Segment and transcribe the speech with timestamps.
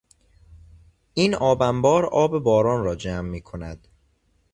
[1.13, 3.87] این آب انبار آب باران را جمع میکند.